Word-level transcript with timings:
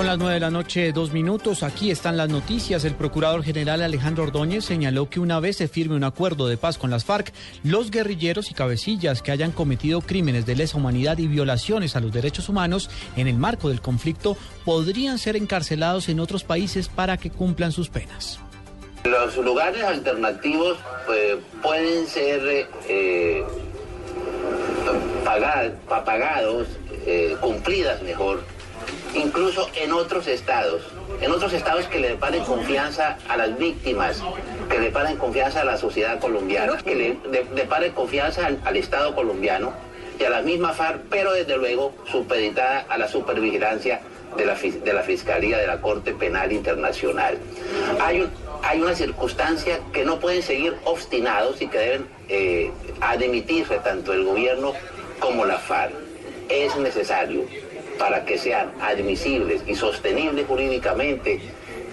Son 0.00 0.06
las 0.06 0.16
nueve 0.16 0.32
de 0.32 0.40
la 0.40 0.50
noche, 0.50 0.92
dos 0.92 1.12
minutos. 1.12 1.62
Aquí 1.62 1.90
están 1.90 2.16
las 2.16 2.30
noticias. 2.30 2.86
El 2.86 2.94
procurador 2.94 3.44
general 3.44 3.82
Alejandro 3.82 4.22
Ordóñez 4.22 4.64
señaló 4.64 5.10
que 5.10 5.20
una 5.20 5.40
vez 5.40 5.58
se 5.58 5.68
firme 5.68 5.94
un 5.94 6.04
acuerdo 6.04 6.48
de 6.48 6.56
paz 6.56 6.78
con 6.78 6.88
las 6.88 7.04
FARC, 7.04 7.34
los 7.64 7.90
guerrilleros 7.90 8.50
y 8.50 8.54
cabecillas 8.54 9.20
que 9.20 9.30
hayan 9.30 9.52
cometido 9.52 10.00
crímenes 10.00 10.46
de 10.46 10.56
lesa 10.56 10.78
humanidad 10.78 11.18
y 11.18 11.26
violaciones 11.26 11.96
a 11.96 12.00
los 12.00 12.12
derechos 12.12 12.48
humanos 12.48 12.88
en 13.14 13.28
el 13.28 13.36
marco 13.36 13.68
del 13.68 13.82
conflicto 13.82 14.38
podrían 14.64 15.18
ser 15.18 15.36
encarcelados 15.36 16.08
en 16.08 16.20
otros 16.20 16.44
países 16.44 16.88
para 16.88 17.18
que 17.18 17.28
cumplan 17.28 17.70
sus 17.70 17.90
penas. 17.90 18.40
Los 19.04 19.36
lugares 19.36 19.84
alternativos 19.84 20.78
pues, 21.04 21.36
pueden 21.60 22.06
ser 22.06 22.68
eh, 22.88 23.44
pagados, 25.92 26.68
eh, 27.04 27.36
cumplidas 27.42 28.02
mejor 28.02 28.42
incluso 29.14 29.68
en 29.74 29.92
otros 29.92 30.26
estados, 30.26 30.82
en 31.20 31.30
otros 31.30 31.52
estados 31.52 31.86
que 31.86 31.98
le 31.98 32.14
paren 32.14 32.44
confianza 32.44 33.18
a 33.28 33.36
las 33.36 33.56
víctimas, 33.58 34.22
que 34.68 34.78
le 34.78 34.90
paren 34.90 35.16
confianza 35.16 35.62
a 35.62 35.64
la 35.64 35.76
sociedad 35.76 36.18
colombiana, 36.20 36.78
que 36.78 36.94
le, 36.94 37.64
paren 37.66 37.92
confianza 37.92 38.46
al, 38.46 38.76
Estado 38.76 39.14
colombiano 39.14 39.72
y 40.18 40.24
a 40.24 40.30
la 40.30 40.42
misma 40.42 40.72
FARC, 40.72 41.02
pero 41.10 41.32
desde 41.32 41.56
luego 41.56 41.94
supeditada 42.10 42.86
a 42.88 42.98
la 42.98 43.08
supervigilancia 43.08 44.00
de 44.36 44.46
la, 44.92 45.02
Fiscalía 45.02 45.58
de 45.58 45.66
la 45.66 45.80
Corte 45.80 46.12
Penal 46.12 46.52
Internacional. 46.52 47.36
Hay, 48.00 48.28
hay 48.62 48.80
una 48.80 48.94
circunstancia 48.94 49.80
que 49.92 50.04
no 50.04 50.20
pueden 50.20 50.42
seguir 50.42 50.76
obstinados 50.84 51.60
y 51.60 51.66
que 51.66 51.78
deben 51.78 52.06
eh, 52.28 52.70
admitirse 53.00 53.78
tanto 53.78 54.12
el 54.12 54.24
gobierno 54.24 54.72
como 55.18 55.44
la 55.44 55.58
FARC. 55.58 55.92
Es 56.48 56.76
necesario 56.76 57.44
para 58.00 58.24
que 58.24 58.38
sean 58.38 58.72
admisibles 58.80 59.60
y 59.66 59.74
sostenibles 59.74 60.46
jurídicamente 60.46 61.38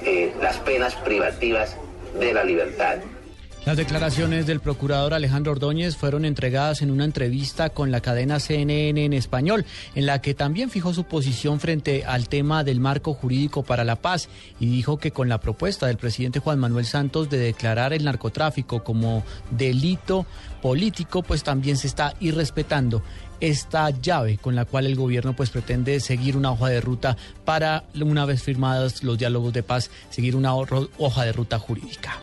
eh, 0.05 0.33
las 0.41 0.57
penas 0.59 0.95
privativas 0.95 1.75
de 2.17 2.33
la 2.33 2.45
libertad. 2.45 2.99
Las 3.67 3.75
declaraciones 3.75 4.47
del 4.47 4.61
procurador 4.61 5.13
Alejandro 5.13 5.51
Ordóñez 5.51 5.97
fueron 5.97 6.23
entregadas 6.23 6.81
en 6.81 6.89
una 6.89 7.03
entrevista 7.03 7.69
con 7.69 7.91
la 7.91 7.99
cadena 7.99 8.39
CNN 8.39 9.03
en 9.03 9.11
español, 9.11 9.65
en 9.93 10.05
la 10.05 10.21
que 10.21 10.33
también 10.33 10.69
fijó 10.69 10.93
su 10.93 11.03
posición 11.03 11.59
frente 11.59 12.05
al 12.05 12.29
tema 12.29 12.63
del 12.63 12.79
marco 12.79 13.13
jurídico 13.13 13.63
para 13.63 13.83
la 13.83 13.97
paz 13.97 14.29
y 14.61 14.67
dijo 14.67 14.99
que 14.99 15.11
con 15.11 15.27
la 15.27 15.41
propuesta 15.41 15.85
del 15.85 15.97
presidente 15.97 16.39
Juan 16.39 16.59
Manuel 16.59 16.85
Santos 16.85 17.29
de 17.29 17.39
declarar 17.39 17.91
el 17.91 18.05
narcotráfico 18.05 18.85
como 18.85 19.25
delito 19.51 20.25
político, 20.61 21.21
pues 21.21 21.43
también 21.43 21.75
se 21.75 21.87
está 21.87 22.13
irrespetando 22.21 23.03
esta 23.41 23.89
llave 23.89 24.37
con 24.37 24.55
la 24.55 24.63
cual 24.63 24.85
el 24.85 24.95
gobierno 24.95 25.35
pues 25.35 25.49
pretende 25.49 25.99
seguir 25.99 26.37
una 26.37 26.53
hoja 26.53 26.69
de 26.69 26.79
ruta 26.79 27.17
para 27.43 27.83
una 27.99 28.23
vez 28.23 28.41
firmados 28.43 29.03
los 29.03 29.17
diálogos 29.17 29.51
de 29.51 29.63
paz, 29.63 29.91
seguir 30.09 30.37
una 30.37 30.55
hoja 30.55 31.25
de 31.25 31.33
ruta 31.33 31.59
jurídica. 31.59 32.21